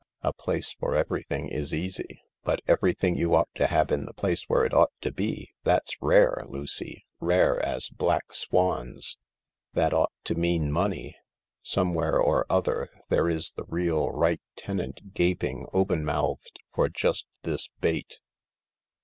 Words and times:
"A 0.23 0.33
place 0.33 0.71
for 0.73 0.95
everything 0.95 1.49
is 1.49 1.75
easy, 1.75 2.23
but 2.43 2.59
everything 2.67 3.15
you 3.15 3.35
ought 3.35 3.53
to 3.53 3.67
have 3.67 3.91
in 3.91 4.05
the 4.05 4.15
place 4.15 4.49
where 4.49 4.65
it 4.65 4.73
ought 4.73 4.91
to 5.01 5.11
be— 5.11 5.51
that's 5.63 6.01
rare, 6.01 6.43
Lucy, 6.47 7.05
rare 7.19 7.63
as 7.63 7.87
black 7.89 8.33
swans. 8.33 9.19
That 9.73 9.93
ought 9.93 10.11
to 10.23 10.33
mean 10.33 10.71
money. 10.71 11.15
Some 11.61 11.93
where 11.93 12.17
or 12.17 12.47
other 12.49 12.89
there 13.09 13.29
is 13.29 13.51
the 13.51 13.65
real 13.65 14.09
right 14.09 14.41
tenant 14.55 15.13
gaping 15.13 15.67
open 15.71 16.03
mouthed 16.03 16.57
for 16.73 16.89
just 16.89 17.27
this 17.43 17.67
bait." 17.79 18.21